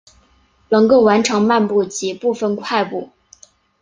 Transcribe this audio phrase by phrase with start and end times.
[0.69, 3.11] 能够完成漫步及部份快步。